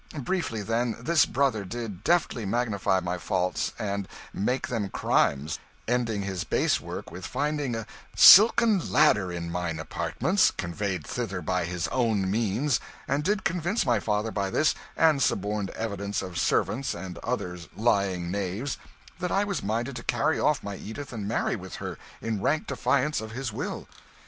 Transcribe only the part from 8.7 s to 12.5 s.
ladder in mine apartments conveyed thither by his own